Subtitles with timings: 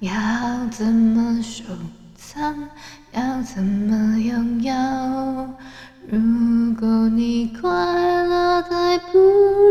[0.00, 0.10] 要
[0.70, 1.64] 怎么收
[2.16, 2.54] 藏？
[3.12, 4.72] 要怎么拥有？
[6.08, 7.68] 如果你快
[8.24, 9.18] 乐的不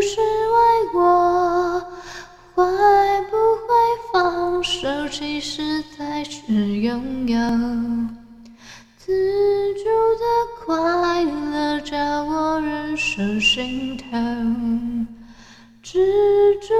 [0.02, 1.80] 是为我，
[2.54, 2.64] 会
[3.32, 3.36] 不
[3.66, 3.68] 会
[4.14, 5.08] 放手？
[5.10, 7.40] 其实才是拥有。
[8.98, 9.12] 自
[9.74, 9.84] 主
[10.20, 10.24] 的
[10.64, 15.08] 快乐，叫我忍受心痛。
[15.82, 15.98] 知
[16.62, 16.74] 足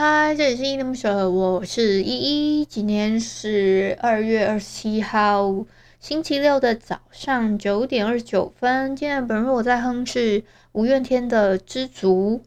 [0.00, 2.64] 嗨，这里是依依恋不舍，我是依依。
[2.64, 5.66] 今天是二月二十七号，
[5.98, 8.94] 星期六的早上九点二十九分。
[8.94, 12.42] 今天本日我在哼是五月天的《知足》。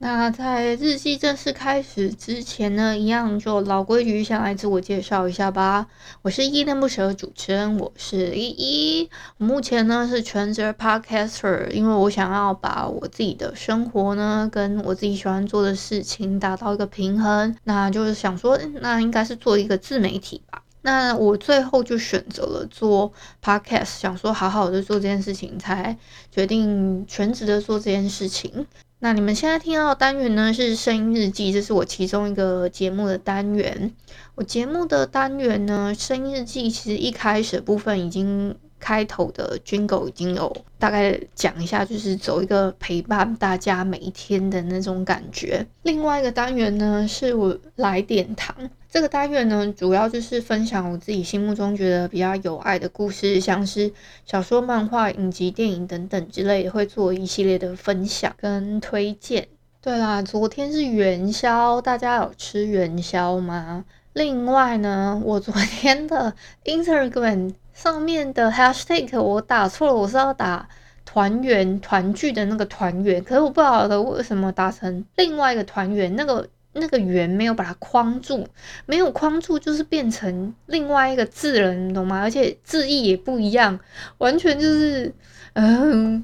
[0.00, 5.88] 那在日记正式开始之前呢，一样就老规矩，先来自我介绍一下吧。
[6.22, 9.10] 我是依依恋不舍的主持人，我是依依。
[9.38, 20.62] 目前呢是全职 podcaster，因为我想要把我自己的生活呢跟我自己喜欢做的事情达到一个平衡，那就是想说，那应该是做一个自媒体吧。
[20.82, 23.12] 那我最后就选择了做
[23.42, 25.96] podcast，想说好好的做这件事情，才
[26.30, 28.66] 决定全职的做这件事情。
[29.00, 33.92] 那你们现在听到的单元呢，是声音日记，这是我其中一个节目的单元。
[34.34, 45.64] 我节目的单元呢，声音日记其实一开始部分已经开头的 Jingle 已经有大概讲一下，就是走一个陪伴大家每一天的那种感觉。
[45.82, 48.54] 另外一个单元呢，是我来点糖。
[48.90, 53.92] 这个单元呢，主要就是分享我自己心目中觉得比较有爱的故事，像是
[54.24, 59.46] 小说、漫画、影集、电影等等之类的，会做一系列的分享跟推荐。
[59.82, 63.84] 对啦，昨天是元宵，大家有吃元宵吗？
[64.14, 66.32] 另外呢，我昨天的
[66.64, 70.66] Instagram 上面的 Hashtag 我打错了，我是要打
[71.04, 76.48] 团圆团聚的那个团圆，可是我不晓得为什么打成另外一个团圆那个。
[76.72, 78.46] 那个圆没有把它框住，
[78.86, 82.20] 没有框住，就是变成另外一个字了，你懂吗？
[82.20, 83.78] 而且字义也不一样，
[84.18, 85.12] 完全就是，
[85.54, 86.22] 嗯，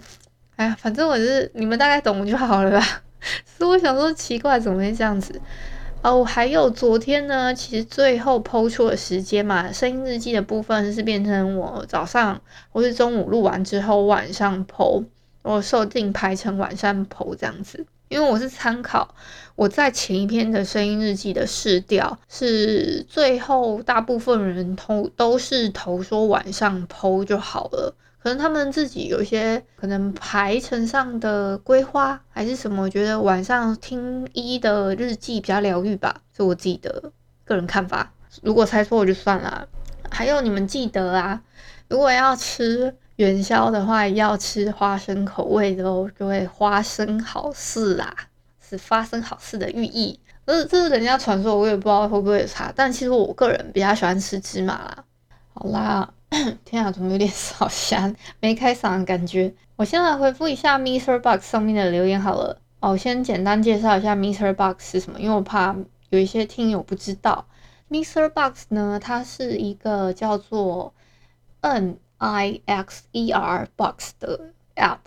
[0.56, 3.02] 哎呀，反正我是你们大概懂就好了吧。
[3.44, 5.40] 所以我想说，奇怪，怎么会这样子？
[6.02, 12.38] 哦，还有昨天呢，其实最后 po 出的时间嘛，声音日记的部分是变成我早上
[12.70, 15.02] 或是中午录完之后晚上剖
[15.40, 17.86] 我设定排成晚上剖这样子。
[18.14, 19.12] 因为我是参考
[19.56, 27.92] 我在前一篇的声音日记的试调，是最后大部分人投都是投说晚上剖就好了，
[28.22, 37.10] 可能他们自己有一些可能排程上的规划还是什么，觉得晚上听一的日记比较疗愈吧，是我自己的
[37.44, 38.12] 个人看法。
[38.44, 39.66] 如果猜错我就算了。
[40.08, 41.42] 还有你们记得啊，
[41.88, 42.94] 如果要吃。
[43.16, 48.12] 元宵的话要吃花生口味的哦，各位花生好事啦，
[48.60, 50.18] 是发生好事的寓意。
[50.44, 52.72] 这这是人家传说，我也不知道会不会有差。
[52.74, 55.04] 但其实我个人比较喜欢吃芝麻啦。
[55.52, 56.12] 好啦，
[56.64, 59.54] 天啊，怎么有点烧香，没开嗓的感觉。
[59.76, 62.60] 我先来回复一下 m r Box 上面的留言好了。
[62.80, 65.74] 哦，我先简单介绍一下 m r Box 是什么，因为我怕
[66.10, 67.46] 有一些听友不知道。
[67.88, 70.92] m r Box 呢，它是一个叫做
[71.60, 71.98] N。
[72.18, 74.40] I x e r box 的
[74.76, 74.98] app，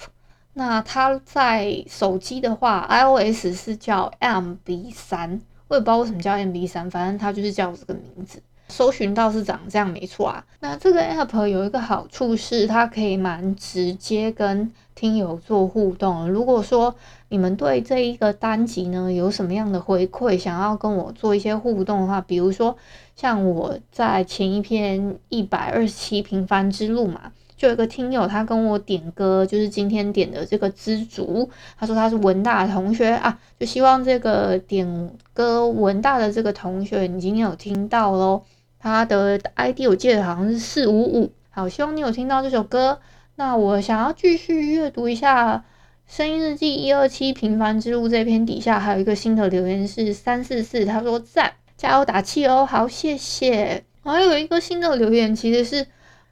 [0.53, 8.41] 那它在手机的话，iOS 是叫 MB 三，我也不知道为什么叫 MB 三，反正它就是叫这个名字。
[8.69, 10.43] 搜寻到是长这样没错啊。
[10.59, 16.29] 那这个 app 有一个好处是，它可以蛮直接跟听友做互动。
[16.29, 16.93] 如果说
[17.29, 22.75] 你们对这一个单集呢有什么样的回馈，想要跟我做一些互动的话，比如说
[23.17, 31.49] 像我在前一篇一百二十七平凡之路嘛，就有一个听友他跟我点歌，就是今天点的这个知足，
[31.79, 38.43] 他说他是文大的同学啊，就希望这个点歌文大的这个同学你今天有听到喽，
[38.77, 42.99] 他的 ID 我记得好像是四五五，好，希望你有听到这首歌。
[43.35, 45.65] 那我想要继续阅读一下。
[46.07, 53.83] 声音日记一二七平凡之路这篇底下还有一个新的留言是三四四，他说赞，加油打气哦，好谢谢。
[54.03, 55.85] 还有一个新的留言其实是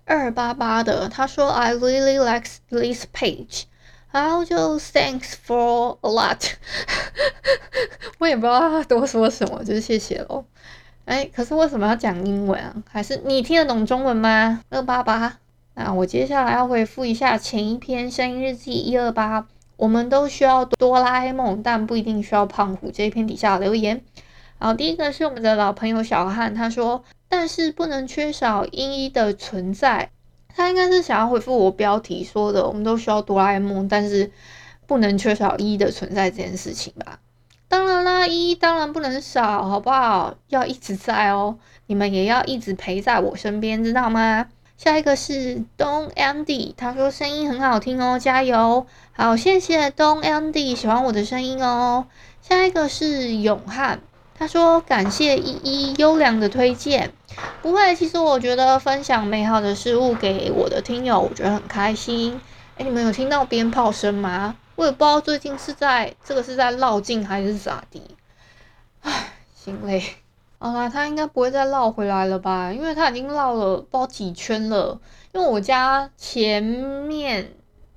[0.06, 3.64] 二八八的，他说 I really like this page，
[4.12, 6.54] 然后就 Thanks for a lot，
[8.18, 10.46] 我也不知道他多说什么，就是谢谢喽。
[11.06, 12.74] 哎，可是为什么要讲英文啊？
[12.90, 14.62] 还是你听得懂中文吗？
[14.70, 15.38] 二八八，
[15.76, 19.46] 那我接下来要回复一下前一篇声音日记一二八。
[19.78, 22.90] 我们都需要哆啦 A 梦，但不一定需要胖虎。
[22.92, 24.02] 这一篇底下留言，
[24.66, 30.10] 好第一个是我们的老朋友小汉，他说：“但是不能缺少依依的存在。”
[30.58, 34.32] 他应该是想要回复我标题说的“我们都需要哆啦 A 梦，但是
[34.88, 37.20] 不能缺少一的存在”这件事情吧。
[37.68, 40.34] 当然啦，一当然不能少，好不好？
[40.48, 44.48] 要一直在哦，你们也要一直陪在我身边，知道吗？
[44.78, 48.88] 下一个是 Don Andy，他说声音很好听哦，加油！
[49.12, 52.08] 好，谢谢 Don Andy，喜欢我的声音哦。
[52.42, 54.00] 下一个是永汉，
[54.38, 57.14] 他说感谢依依优良的推荐。
[57.62, 62.40] 不会，其实我觉得分享美好的事物给我的听友，我觉得很开心。
[62.78, 64.56] 哎，你们有听到鞭炮声吗？
[64.76, 68.02] 我也不知道最近是在这个是在绕境还是咋地。
[69.02, 70.04] 唉，心累。
[70.58, 72.74] 好啦，他应该不会再绕回来了吧？
[72.74, 75.00] 因为他已经绕了不知道几圈了。
[75.32, 77.54] 因为我家前面，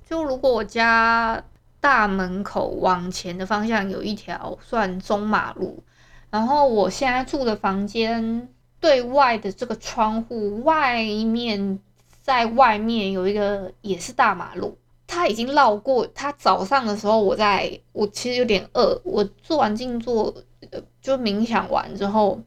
[0.08, 1.42] 就如果我家
[1.80, 5.82] 大门口往前的方向有一条算中马路，
[6.30, 8.48] 然后我现在住的房间
[8.80, 11.78] 对外的这个窗户外面，
[12.20, 14.76] 在外面有一个也是大马路。
[15.06, 16.06] 他已经绕过。
[16.08, 20.34] 他早上的时候，我在我其实有点饿，我做完静坐，
[21.00, 22.38] 就冥想完之后。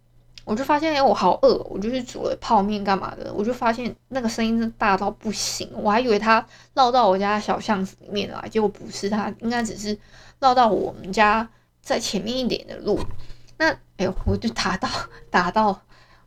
[0.44, 3.31] 我就发现，哎，我好饿，我就去煮了泡面干嘛的。
[3.31, 6.44] 我就发现那个声音真大到不行，我还以为它
[6.74, 9.98] 绕到我家小巷子里面来，结果不是，它应该只是
[10.39, 11.48] 绕到我们家
[11.81, 13.00] 在前面一点的路。
[13.62, 14.90] 那，哎呦，我就打到
[15.30, 15.80] 打到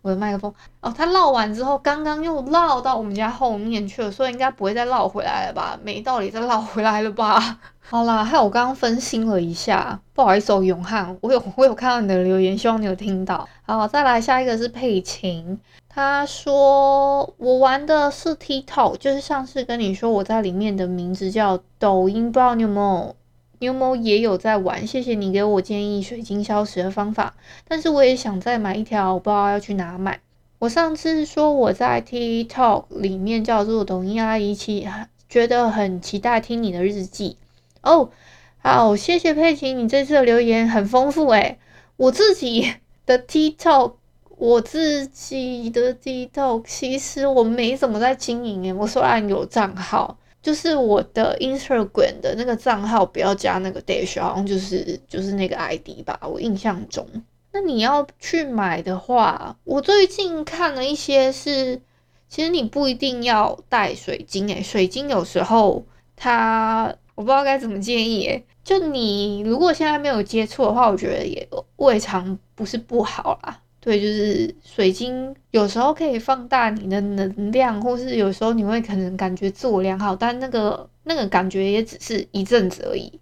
[0.03, 0.95] 我的麦克风哦。
[0.97, 5.77] 它绕完之后，刚刚又绕到我们家后面去了，所以应该不会再绕回来了吧？
[5.83, 7.59] 没道理再绕回来了吧？
[7.83, 13.49] 好啦，还有我刚刚分心了一下，不好意思哦，永汉，我有我有看到你的留言，希望你有听到。
[13.67, 15.59] 好，再来下一个是佩琴，
[15.89, 23.17] 他说我玩的是 TikTok，就是上次跟你说我在里面的名字叫抖音，不知道你有没有，
[23.65, 24.87] 你有没有也有在玩？
[24.87, 27.35] 谢谢你给我建议水晶消食的方法，
[27.67, 30.21] 但是我也想再买一条，我不知道要去哪买。
[30.59, 34.87] 我上次说我在 TikTok 里面叫做抖音阿姨期，
[35.31, 37.39] 觉得很期待听你的日记。
[37.81, 38.11] 哦，
[38.59, 41.59] 好，谢谢佩奇，你这次的留言很丰富诶。
[41.97, 42.71] 我自己
[43.07, 43.95] 的 TikTok，
[44.37, 48.75] 我自己的 TikTok，其实我没怎么在经营诶。
[48.75, 57.05] 我虽然有账号，就是我的 Instagram 的那个账号，不要加那个 dash，好像就是就是那个 ID 吧，我印象中。
[57.52, 61.81] 那你要去买的话，我最近看了一些是，
[62.29, 66.94] 其实你不一定要带水晶诶，水晶有时候它。
[67.17, 73.60] 我不知道该怎么建议诶，就你如果现在没有接触的话，我觉得也未尝不是不好啦。
[73.84, 83.12] 对，就是水晶有时候可以放大你的能量，或是有时候你会可能感觉自我良好，但那个那个感觉也只是一阵子而已。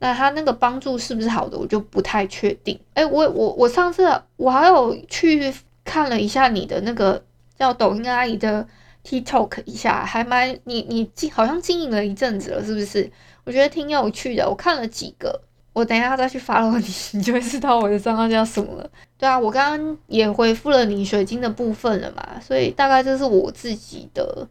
[0.00, 2.76] 那它那个帮助是不是好的，我就不太确定。
[2.94, 7.22] 哎，我我我上次我还有去看了一下你的那个
[7.56, 8.66] 叫抖音阿姨的
[9.04, 13.08] TikTok 一下，还蛮你你经好像经营了一阵子了，是不是？
[13.44, 15.40] 我觉得挺有趣的，我看了几个，
[15.78, 18.90] 我等一下再去 follow 你， 你就会知道我的账号叫什么了。
[19.16, 24.48] 对啊，我刚刚也回复了你水晶的部分了嘛，所以大概这是我自己的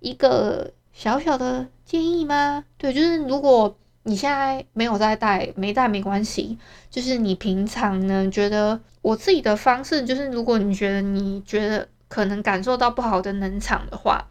[0.00, 2.62] 一个小小的建议吗？
[2.76, 6.58] 对，就是如果你现在没有在带，没带没关系，
[6.90, 14.22] 就是你平常呢觉得我自己的方式，就是如果你觉得你觉得可能感受到不好的能场的话，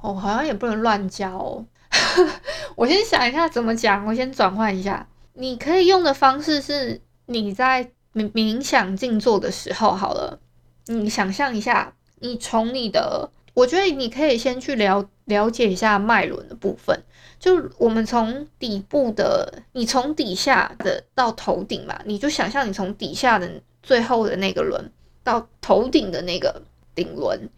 [0.00, 1.64] 哦，好像也不能乱交哦。
[2.74, 5.06] 我先想一下怎么讲，我先转换一下。
[5.34, 10.38] 你可以用的方式是，你在冥冥想静坐的时候，好了，
[10.86, 17.02] 你想象一下，你从你的我觉得你可以先去了了解一下脉轮的部分。
[17.38, 23.50] 就我们从底部的，你从底下的到头顶嘛，你就想象你从底下的
[23.82, 24.92] 最后的那个轮
[25.24, 26.62] 到头顶的那个
[26.94, 27.48] 顶轮，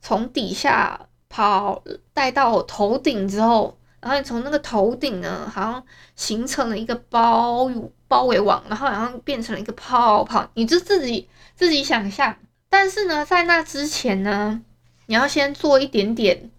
[0.00, 7.70] 从底下跑带到头顶之后，然后你从那个头顶呢，好像形成了一个包
[8.06, 12.36] 包围网，然后好像变成了一个泡泡，你就自己自己想象。
[12.68, 14.60] 但是呢，在那之前呢，
[15.06, 16.50] 你要先做一点点。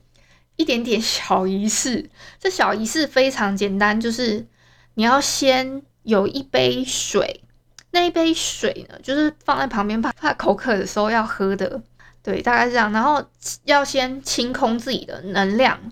[0.55, 4.45] 一点点小仪式，这小仪式非常简单，就是
[4.93, 7.43] 你要先有一杯水，
[7.89, 11.81] 那一杯水呢，就是放在旁边，怕怕口渴的时候要喝的，
[12.21, 12.91] 对，大概是这样。
[12.91, 13.25] 然后
[13.63, 15.91] 要先清空自己的能量，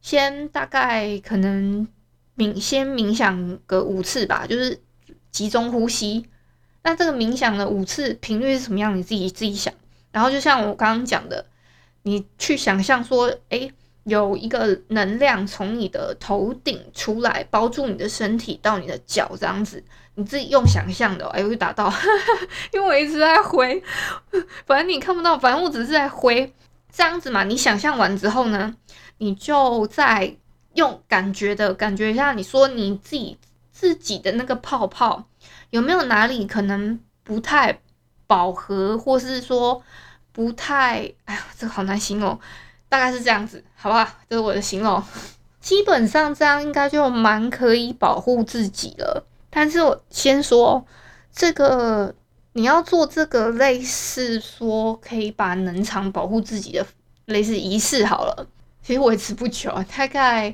[0.00, 1.86] 先大概可能
[2.36, 4.80] 冥先冥想个五次吧，就是
[5.30, 6.26] 集中呼吸。
[6.82, 8.96] 那这个冥想的五次频率是什么样？
[8.96, 9.72] 你自己自己想。
[10.12, 11.46] 然后就像我刚刚讲的，
[12.02, 13.72] 你去想象说，诶。
[14.04, 21.92] 有一个能量从你的头顶出来，包住你的身体到你的脚，这样子，你自己用想象的，哎，我就达到，
[22.72, 23.80] 因为我一直在挥，
[24.64, 26.50] 反正你看不到，反正我只是在挥，
[26.90, 27.44] 这样子嘛。
[27.44, 28.74] 你想象完之后呢，
[29.20, 30.34] 你就再
[30.74, 33.36] 用感觉的感觉一下，你说你自己
[33.70, 35.22] 自己的那个泡泡
[35.68, 37.80] 有没有哪里可能不太
[38.26, 39.82] 饱和，或是说
[40.32, 42.38] 不太，哎呀，这个好难形容。
[42.88, 44.08] 大概是这样子，好不好？
[44.26, 45.02] 这是我的形容。
[45.60, 49.26] 基本上这样应该就蛮可以保护自己了。
[49.50, 50.82] 但是我先说
[51.30, 52.14] 这个，
[52.54, 56.86] 你要做这个类似说可以把能场保护自己的
[57.26, 58.46] 类似仪式好了。
[58.90, 60.52] 其实维持不久，大概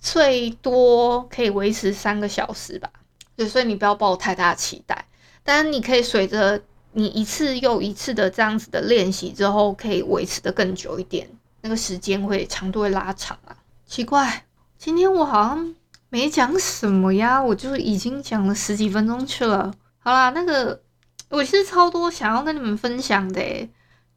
[0.00, 2.90] 最多可以维持三个小时吧。
[3.36, 5.06] 对，所以你不要抱太大期待。
[5.44, 6.60] 但是你可以随着
[6.94, 11.28] 你一次又一次的这样子的练习之后，可以维持得更久一点。
[11.60, 13.54] 那个时间会长度会拉长啊，
[13.86, 14.44] 奇怪，
[14.76, 15.76] 今天我好像
[16.08, 19.72] 没讲什么呀，我就已经讲了十几分钟去了。
[20.00, 20.82] 好啦，那个
[21.28, 23.68] 我是超多想要跟你们分享的，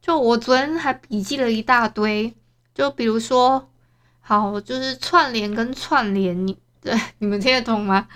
[0.02, 2.34] 就我昨天还笔记了一大堆，
[2.74, 3.68] 就比如说，
[4.20, 8.08] 好，就是串联跟串联，你 对你们听得懂吗？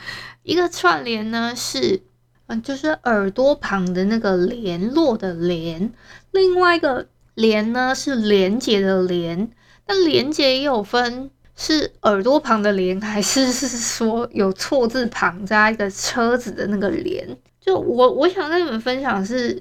[0.42, 2.02] 一个串联呢是，
[2.46, 5.92] 嗯，就是耳朵旁的那个联络的联，
[6.32, 7.06] 另外一个。
[7.36, 9.50] 连呢是连接的连，
[9.88, 17.36] 那连接也有分是耳朵旁的连，还是 是说有错字旁加一个车子的那个连？
[17.60, 19.60] 就我我想跟你们分享是，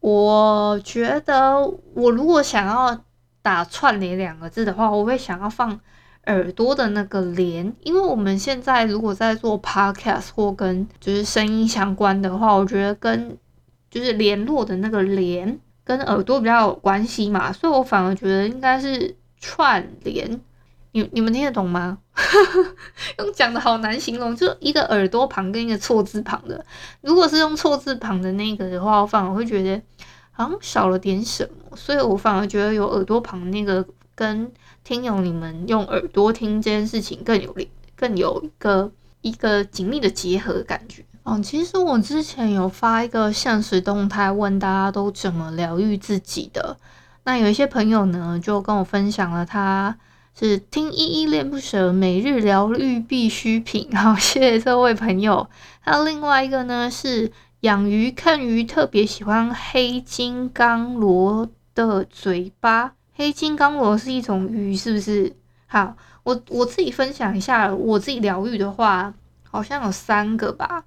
[0.00, 1.60] 我觉得
[1.92, 3.04] 我如果想要
[3.42, 5.78] 打串联两个字的话，我会想要放
[6.26, 13.36] 耳朵的那个连，因为我们现在如果在做 podcast 或跟就是声音相关的话，我觉得跟
[13.90, 15.58] 就是联络的那个连。
[15.82, 20.40] 跟耳朵比较有关系嘛，所以我反而觉得应该是串联。
[20.92, 21.98] 你你们听得懂吗？
[23.18, 26.64] 用讲的好难形容，就一个耳朵旁跟一个错字旁的。
[27.00, 29.82] 如果是用错字旁的那个的话，我反而会觉得
[30.32, 34.50] 好像少了点什么，所以我反而觉得有耳朵旁那个跟
[34.84, 41.04] 听友你们用耳朵听这件事情更有力，更有一个一个紧密的结合的感觉。
[41.24, 46.76] 嗯，其实我之前有发一个现实动态，问大家都怎么疗愈自己的。
[47.24, 49.94] 那有一些朋友呢，就跟我分享了，他
[50.34, 53.94] 是听依依恋不舍每日疗愈必需品。
[53.94, 55.46] 好，谢谢这位朋友。
[55.80, 62.94] 还有另外一个呢，是养鱼看鱼特别喜欢黑金刚螺的嘴巴。
[63.12, 65.36] 黑金刚螺是一种鱼，是不是？
[65.66, 69.12] 好，我我自己分享一下，我自己疗愈的话，
[69.42, 70.84] 好像有三个吧。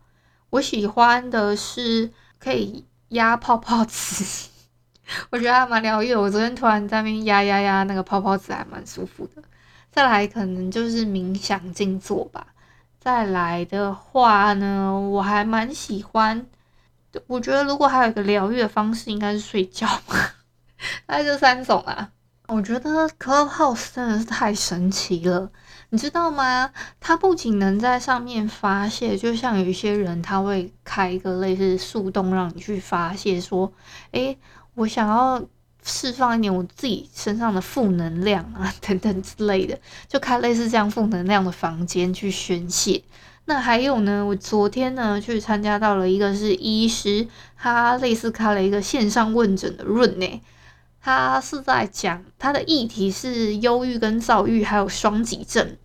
[0.50, 4.50] 我喜欢的是可以压泡泡纸，
[5.30, 6.15] 我觉得还蛮疗愈。
[6.15, 9.44] 我昨天突然在那边压压压那个泡泡纸，还蛮舒服的。
[9.92, 12.48] 再来可能就是冥想静坐吧。
[13.00, 16.48] 再来的话呢，我还蛮喜欢。
[17.27, 19.88] 我觉得如果还有一个疗愈的方式，应该是睡觉。
[21.05, 22.10] 大概这三种啊。
[22.50, 25.50] 我觉得 Clubhouse 真的是太神奇了。
[25.89, 26.72] 你知道吗？
[27.00, 33.72] 它不仅能在上面发泄，就像有一些人他会开一个类似树洞，让你去发泄，说
[34.12, 34.38] ：“诶，
[34.75, 35.41] 我想要
[35.84, 43.01] 释放一点我自己身上的负能量啊，等等之类的，就开类似这样负能量的房间去宣泄。”
[43.46, 50.42] 那还有呢，我昨天呢去参加到了一个是医师，他类似开了一个线上问诊的润呢。
[51.02, 55.76] 他是在讲他的议题是忧郁跟躁郁，还有双极症。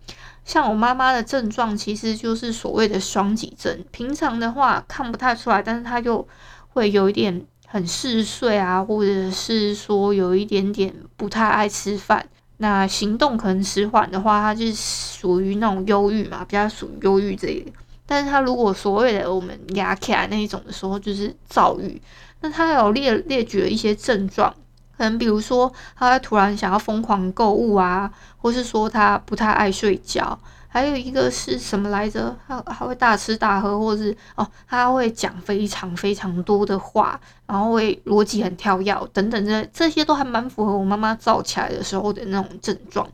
[0.45, 3.83] 像我妈妈的症状，其实就是所谓的双极症。
[3.91, 6.25] 平常的话看不太出来，但是她就
[6.69, 12.25] 会有一点很嗜睡啊，或者是说有一点点不太爱吃饭，
[12.61, 17.73] 那行动可能迟缓的话，他就是属于那种忧郁嘛，比较属于忧郁这一类。
[18.05, 22.01] 但是他如果所谓的我们压起来那一种的时候，就是躁郁。
[22.41, 24.53] 那他有列列举了一些症状，
[24.97, 30.37] 可能比如说他会突然想要疯狂购物啊，或是说他不太爱睡觉。
[30.71, 32.37] 还有一个是什么来着？
[32.47, 43.09] 他还会大吃大喝，或是哦，他会讲非常非常多的话，然后会逻辑很跳跃等等，这这些都还蛮符合我妈妈躁起来的时候的那种症状。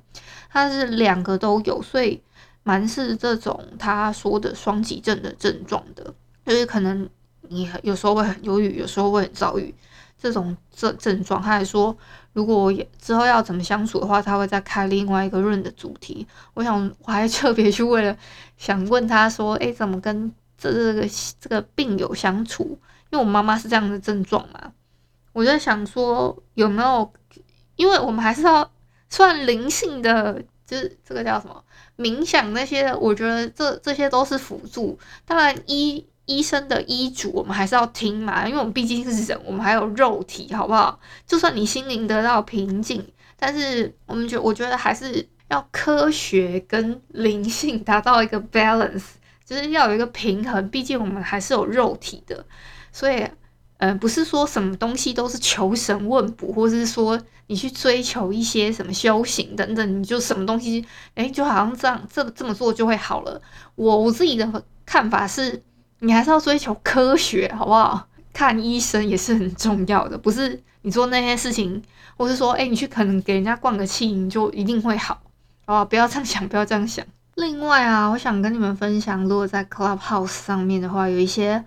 [0.52, 2.22] 他是两个都有，所以
[2.64, 6.14] 蛮是这种他说的双极症的症状的，
[6.46, 7.10] 就是可能
[7.48, 9.74] 你有时候会很忧郁，有时候会很躁郁。
[10.18, 11.96] 这种症症状，他还说，
[12.36, 16.28] 如果也之后要怎么相处的话，他会再开另外一个润的主题。
[16.54, 18.16] 我想，我还特别去为了
[18.58, 21.08] 想问他说，诶，怎么跟这这个
[21.40, 22.78] 这个病友相处？
[23.10, 24.74] 因为我妈妈是这样的症状嘛，
[25.32, 27.10] 我就想说有没有，
[27.78, 28.70] 因为我们还是要
[29.08, 31.64] 算灵性的，就是这个叫什么
[31.98, 35.00] 冥想那些，我觉得这这些都是辅助。
[35.26, 36.06] 当然一。
[36.26, 41.00] 医生的医嘱我们还是要听嘛，因为我们毕竟是人，我们还有肉体，好不好？
[41.28, 43.06] 就算你心灵得到平静，
[43.38, 49.04] 但是我们觉我觉得还是要科学跟灵性达到一个 balance，
[49.46, 50.68] 就是要有一个平衡。
[50.70, 52.44] 毕竟我们还是有肉体的，
[52.92, 53.24] 所以，
[53.78, 63.40] 嗯、不是说什么东西都是求神问卜，或是说你去追求一些什么修行等等，你就什么东西，诶，就好像这样这这么做就会好了。
[63.76, 65.62] 我我自己的看法是。
[66.06, 68.08] 你还是要追求科学，好不好？
[68.32, 71.82] 看医生也是很重要的，不是你做那些事情，
[72.18, 75.22] 或是说，哎、你去可能给人家灌个气，你就一定会好，
[75.66, 75.96] 好不？
[75.96, 77.06] 要这样想，不要这样想。
[77.36, 81.64] 另外啊，我想跟你们分享，如果在 Clubhouse 上面的话，有一些，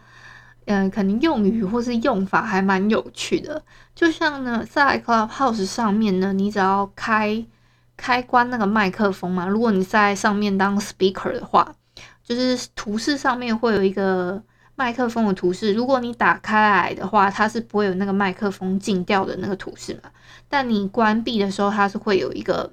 [0.67, 3.63] 嗯、呃，可能用语或是用法还蛮有趣的。
[3.95, 7.45] 就像呢，在 Clubhouse 上面呢，你只要开
[7.97, 11.75] 开关那个麦克风嘛，如果你在上面当 speaker 的话。
[12.29, 14.43] 就是图示上面会有一个
[14.75, 20.11] 麦克风的图示，如果你打开来的话，它是不会有那个麦克风静掉的那个图示嘛。
[20.47, 22.71] 但你关闭的时候，它是会有一个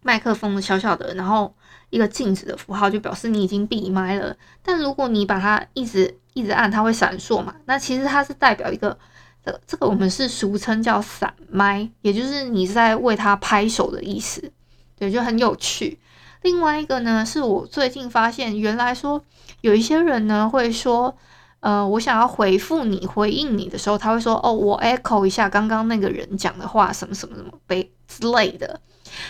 [0.00, 1.54] 麦克风的小小的，然后
[1.90, 4.34] 一个静止的符号，就表示你已经闭麦了。
[4.62, 7.54] 但如果你把它一直一直按，它会闪烁嘛。
[7.66, 8.96] 那其实它是代表一个，
[9.44, 14.50] 这这个我们是俗称叫闪麦，也就是你是在为它拍手的意思。
[14.96, 15.98] 对，就很有趣。
[16.44, 19.24] 另外一个呢，是我最近发现，原来说
[19.62, 21.16] 有一些人呢会说，
[21.60, 28.78] 呃，我想要回复你、回应你的时候，他会说，哦，我 echo 一下刚刚那个人讲的话，什么什么什么被之类的，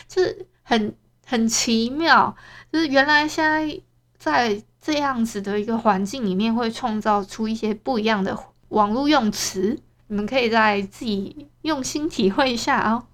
[0.09, 0.92] 就是很
[1.24, 2.35] 很奇妙。
[2.72, 3.81] 就是原来现在
[4.18, 8.37] 在这样子的一个环境里面，会创造出一些不一样的
[8.70, 13.07] 网络用词，你们可以在自己用心体会一下、哦。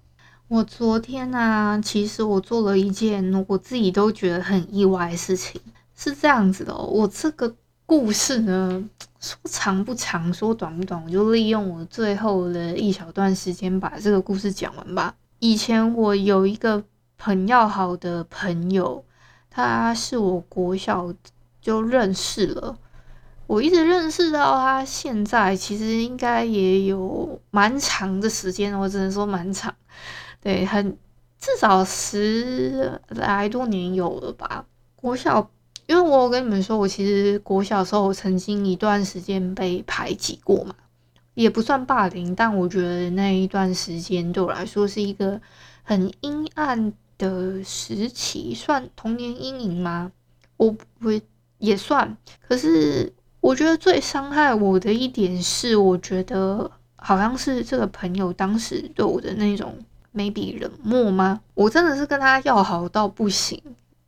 [0.51, 5.61] 我昨天呢、其实我做了一件我自己都觉得很意外的事情，
[5.95, 6.75] 是这样子的。
[6.75, 8.83] 我这个故事呢，
[9.21, 15.15] 说长不长，说短不短，我就利用我最后的一小段时间把这个故事讲完吧。
[15.39, 16.83] 以前我有一个
[17.17, 19.05] 很要好的朋友，
[19.49, 21.13] 他是我国小
[21.61, 22.77] 就认识了，
[23.47, 29.73] 我一直认识到他现在，其实应该也有蛮长的时间，我只能说蛮长。
[30.41, 30.97] 对，很
[31.39, 34.65] 至少十来多年有了吧。
[34.95, 35.51] 国小，
[35.85, 40.73] 因为我跟你们说，我其实国小时候我曾经一段时间被排挤过嘛，
[41.35, 45.39] 也不算霸凌，但我觉得那一段时间对我来说是一个
[45.83, 50.11] 很阴暗的时期，算童年阴影吗？
[50.57, 51.21] 我我
[51.59, 52.17] 也算。
[52.47, 59.75] 可是我觉得最伤害我的一点是，我觉得好像是这个朋友当时对我的那种。
[60.13, 61.39] Maybe 冷漠吗？
[61.53, 63.61] 我真的是跟他要好到不行。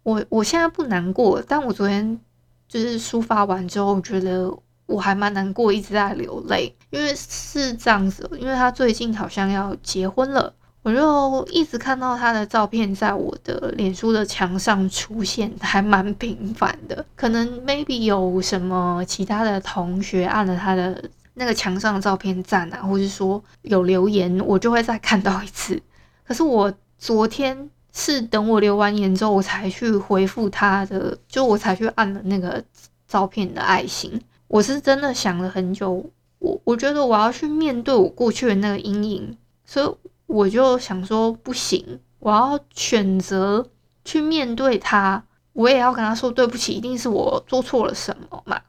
[0.04, 2.20] 我我现在不难过，但我昨天
[2.68, 4.54] 就是抒发完之后，我觉得
[4.86, 6.76] 我还蛮难过，一直在流泪。
[6.90, 17.06] 因为是这样子，因为他最近好像要结婚了，我就一直看到他的照片在我的脸书的墙上出现，还蛮频繁的。
[17.16, 21.02] 可能 maybe 有什么其他的同学按了他的
[21.36, 25.82] 那个墙上的照片赞啊，或是说有留言，我就会再看到一次。
[26.26, 32.64] 可是我昨天是等我留完言之后，我才去回复他的，就我才去按了那个
[33.08, 34.22] 照片的爱心。
[34.48, 36.06] 我是真的想了很久，
[36.40, 43.68] 我我觉得我要去面对我过去的那个阴影，所以我就想说不行，我要选择
[44.06, 48.62] 去面对他，我也要跟他说对不起，一定是我做错了什么嘛。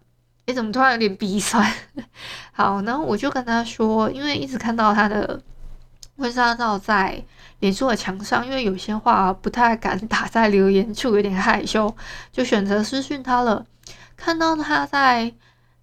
[0.46, 1.70] 诶，怎么突然有点鼻酸？
[2.52, 5.40] 好，然后我就跟他说，因为一直看到他的
[6.16, 7.22] 婚纱照在
[7.60, 11.94] 脸书的墙上，因为有些话不太敢打在留言处，有点害羞，
[12.32, 13.64] 就选择私讯他了。
[14.16, 15.32] 看到他在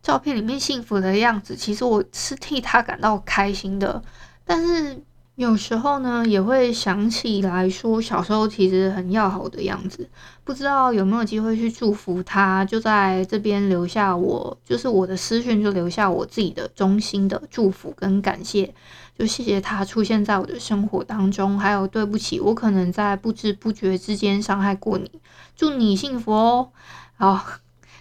[0.01, 4.03] 照片里面幸福的样子，其实我是替他感到开心的，
[4.45, 5.03] 但是。
[5.41, 10.07] 有时候呢，也会想起来说，小时候其实很要好的样子，
[10.43, 18.71] 不知道有没有机会去祝福他，就在这边留下我，就是我的私讯，就留下我自己的衷心的祝福跟感谢，
[19.17, 25.09] 就谢谢他出现在我的生活当中，还有对不起，我可能在不知不觉之间伤害过你，
[25.55, 26.69] 祝你幸福哦，
[27.17, 27.43] 好，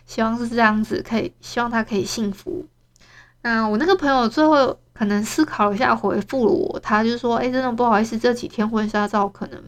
[0.05, 2.67] 希望是这样子，可以，希望他可以幸福。
[3.41, 4.79] 那我那个朋友最后。
[5.01, 9.59] 可能思考一下，回复了我，他就说：“哎、真的不好意思，这几天婚纱照可能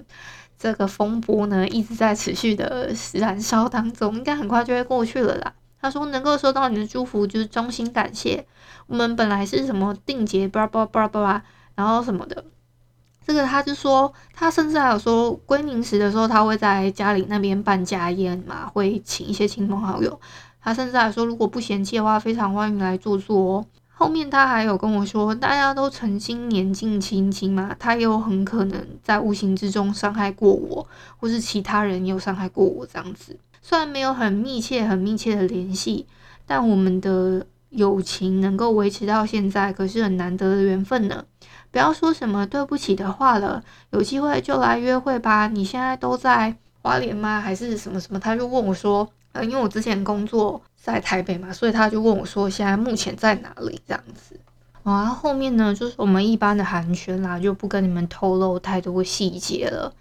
[0.58, 8.46] 这个风波呢一直在持续的燃烧当中，应该很快就会过去了啦。”他说：“能够收到你的祝福，就是衷心感谢。
[8.86, 11.42] 我们本来是什么定结，巴拉巴拉巴拉巴拉，
[11.76, 12.44] 然后什么的，
[13.26, 20.20] 这个他就说，他甚至还有说归宁时的时候，他会在家里那边办家宴嘛，会请一些亲朋好友。
[20.60, 30.84] 他甚至还说，如果不嫌弃的话，非常欢迎来坐坐哦。”后面他还有跟我说，大家都曾经年纪轻轻嘛，他也有很可能在无形之中伤害过我，
[31.18, 33.38] 或是其他人有伤害过我这样子。
[33.60, 36.06] 虽然没有很密切、很密切的联系，
[36.46, 41.24] 但我们的友情能够维持到现在，可是很难得的缘分呢。
[41.70, 45.46] 不要说什么对不起的话了，有机会就来约会吧。
[45.46, 47.40] 你现在都在花莲吗？
[47.40, 48.18] 还是什么什么？
[48.18, 49.08] 他就问我说。
[49.32, 54.38] 呃，因为我之前工作在台北嘛，所以他就问我说，现在目前在哪里这样子。
[54.82, 59.94] 然后后面呢，就是我们一般的寒暄啦，就不跟你们透露太多细节了，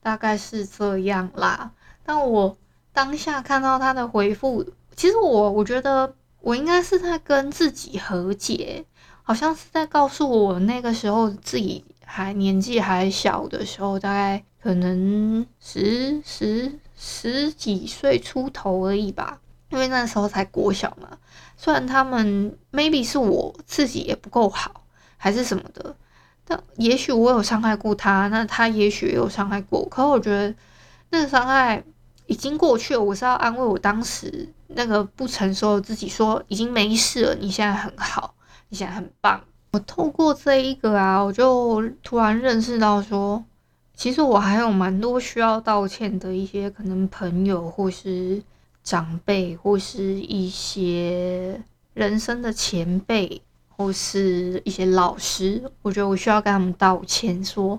[0.00, 1.72] 大概是这样啦。
[2.04, 2.56] 但我
[2.92, 8.84] 当下看到他的回复，其实我我觉得我应该是在跟自己和解，
[9.22, 16.78] 好像是在告诉我那个时候自己还年纪还小的时候，大概可能十十。
[17.00, 19.38] 十几岁出头而已吧，
[19.70, 21.16] 因为那时候才国小嘛。
[21.56, 24.82] 虽然他们 maybe 是我自己也不够好，
[25.16, 25.94] 还是什么的，
[26.44, 29.88] 但也许我有伤害过他，那他也许也有伤害过我。
[29.88, 30.52] 可我觉得
[31.10, 31.84] 那个伤害
[32.26, 38.34] 已经过去了，我是要安慰我当时那个不成熟的自己，说已经没事了，你现在很好，
[38.70, 39.40] 你现在很棒。
[39.72, 43.44] 我透过这一个啊，我就突然认识到说。
[43.98, 48.40] 其实我还有蛮多需要道歉的一些可能朋友，或是
[48.84, 51.60] 长辈，或是一些
[51.94, 55.60] 人生的前辈，或是一些老师。
[55.82, 57.76] 我觉得我需要跟他们道歉，说，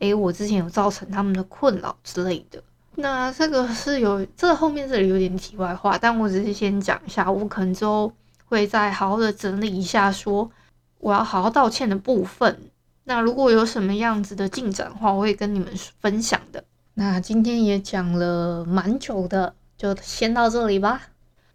[0.00, 2.62] 诶，我之前有造成他们的困扰之类的。
[2.96, 8.12] 那这个是有，这后面这里有点题外话，但我只是先讲一下，我可能之后
[8.44, 10.50] 会再好好的整理一下，说
[10.98, 12.54] 我要好好道歉的部分。
[13.04, 15.68] 那如果有什么样子的进展的话，我会跟你们
[16.00, 16.64] 分享的。
[16.94, 21.02] 那今天也讲了蛮久的，就先到这里吧。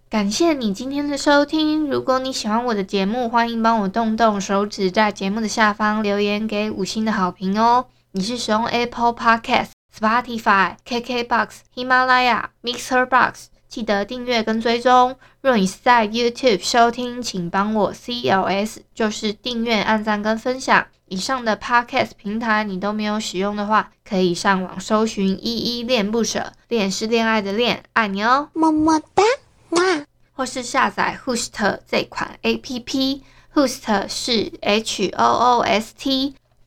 [0.09, 1.87] 感谢你今天的收听。
[1.87, 7.85] 如果你喜欢我的节目，欢迎帮我动动手指，在节目的下方留言给五星的好评哦。
[8.11, 15.15] 你是使用 Apple Podcast、Spotify、KKBox、喜马拉雅、Mixer Box，记得订阅跟追踪。
[15.41, 20.87] 若你是在 YouTube 收听，请帮我 CLS，就是订阅、按赞跟分享。
[21.09, 29.23] 以上的 Podcast 平台你都没有使用的话，可以上网搜寻“依依恋不舍”，恋是恋爱的恋，爱你哦，么么哒，
[29.69, 29.81] 哇！
[30.33, 36.35] 或是下载 Host 这款 APP，Host 是 H O O S T。